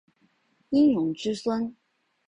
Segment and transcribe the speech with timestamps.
[0.71, 1.75] 殷融之孙。